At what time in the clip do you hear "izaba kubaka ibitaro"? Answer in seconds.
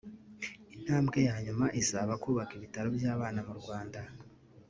1.81-2.87